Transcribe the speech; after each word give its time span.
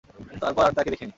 তারপর 0.41 0.61
আর 0.63 0.73
তাঁকে 0.73 0.89
দেখিনি। 0.89 1.09